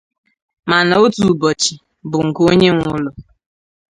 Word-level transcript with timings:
mana 0.69 0.93
otu 1.03 1.19
ụbọchị 1.31 1.73
bụ 2.09 2.17
nke 2.27 2.41
onye 2.49 2.69
nwe 2.77 2.87
ụlọ 2.95 3.11